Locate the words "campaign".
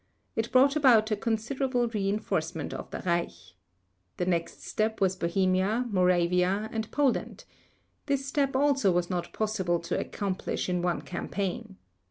11.03-11.77